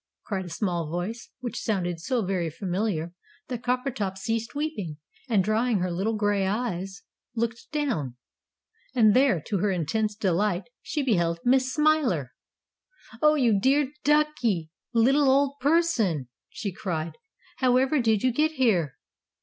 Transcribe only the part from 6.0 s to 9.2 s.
grey eyes, looked down. And